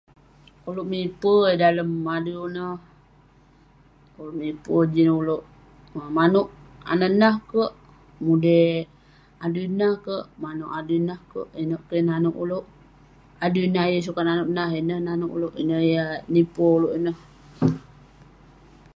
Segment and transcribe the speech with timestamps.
[0.69, 2.75] Uleuk mipe eh dalem adui neh,
[4.17, 5.43] uleuk mipe jin uleuk
[6.17, 6.47] maneuk
[6.91, 7.71] anah nah kerk,
[8.25, 8.59] mude
[9.45, 12.65] adui nah kerk, maneuk adui nah kerk, ineuk keh naneuk uleuk,
[13.45, 15.53] adui nah eh yeng sukat naneuk nah, ineh naneuk uleuk.
[15.61, 17.17] Ineh ya nipe uleuk ineh.